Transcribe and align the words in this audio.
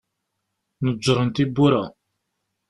Neǧǧren 0.85 1.29
tiwwura. 1.31 1.83